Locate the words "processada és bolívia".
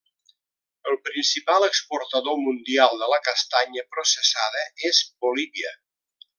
3.95-5.79